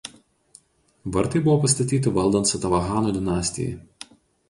[1.17, 3.81] Vartai buvo pastatyti valdant Satavahanų dinastijai.